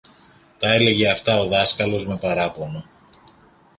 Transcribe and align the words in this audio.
Τα 0.59 0.73
έλεγε 0.73 1.09
αυτά 1.09 1.39
ο 1.39 1.45
δάσκαλος 1.47 2.05
με 2.05 2.17
παράπονο 2.17 2.85